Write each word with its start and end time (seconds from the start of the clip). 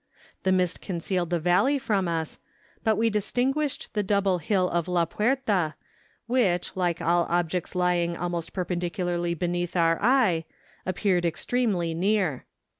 The 0.41 0.51
mist 0.51 0.81
concealed 0.81 1.29
the 1.29 1.39
valley 1.39 1.77
from 1.77 2.07
us, 2.07 2.39
but 2.83 2.95
we 2.95 3.11
distinguished 3.11 3.93
the 3.93 4.01
double 4.01 4.39
hill 4.39 4.67
of 4.71 4.87
La 4.87 5.05
Puerta, 5.05 5.75
which, 6.25 6.75
like 6.75 7.03
all 7.03 7.27
objects 7.29 7.75
lying 7.75 8.17
almost 8.17 8.51
per¬ 8.51 8.65
pendicularly 8.65 9.37
beneath 9.37 9.73
the 9.73 9.99
eye, 10.01 10.45
appeared 10.87 11.23
extremely 11.23 11.93
near. 11.93 12.47